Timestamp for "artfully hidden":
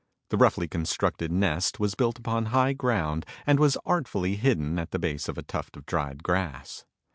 3.85-4.79